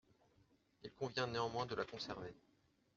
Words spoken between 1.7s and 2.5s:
la conserver.